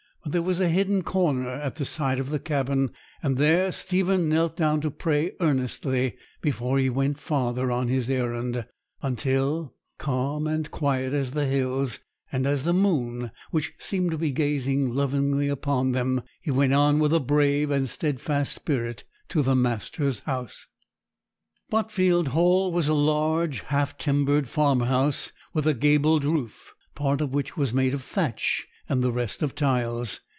But 0.23 0.33
there 0.33 0.43
was 0.43 0.59
a 0.59 0.69
hidden 0.69 1.01
corner 1.01 1.49
at 1.49 1.77
the 1.77 1.83
side 1.83 2.19
of 2.19 2.29
the 2.29 2.37
cabin, 2.37 2.91
and 3.23 3.37
there 3.39 3.71
Stephen 3.71 4.29
knelt 4.29 4.55
down 4.55 4.79
to 4.81 4.91
pray 4.91 5.31
earnestly 5.39 6.15
before 6.43 6.77
he 6.77 6.91
went 6.91 7.17
farther 7.17 7.71
on 7.71 7.87
his 7.87 8.07
errand, 8.07 8.67
until, 9.01 9.73
calm 9.97 10.45
and 10.45 10.69
quiet 10.69 11.11
as 11.13 11.31
the 11.31 11.47
hills, 11.47 12.01
and 12.31 12.45
as 12.45 12.65
the 12.65 12.73
moon 12.73 13.31
which 13.49 13.73
seemed 13.79 14.11
to 14.11 14.17
be 14.19 14.31
gazing 14.31 14.91
lovingly 14.93 15.47
upon 15.49 15.91
them, 15.93 16.21
he 16.39 16.51
went 16.51 16.71
on 16.73 16.99
with 16.99 17.13
a 17.13 17.19
brave 17.19 17.71
and 17.71 17.89
stedfast 17.89 18.53
spirit 18.53 19.03
to 19.29 19.41
the 19.41 19.55
master's 19.55 20.19
house. 20.21 20.67
Botfield 21.71 22.27
Hall 22.27 22.71
was 22.71 22.87
a 22.87 22.93
large, 22.93 23.61
half 23.61 23.97
timbered 23.97 24.47
farmhouse, 24.47 25.31
with 25.55 25.65
a 25.65 25.73
gabled 25.73 26.23
roof, 26.23 26.75
part 26.93 27.21
of 27.21 27.33
which 27.33 27.57
was 27.57 27.73
made 27.73 27.95
of 27.95 28.03
thatch 28.03 28.67
and 28.89 29.01
the 29.01 29.11
rest 29.11 29.41
of 29.41 29.55
tiles. 29.55 30.19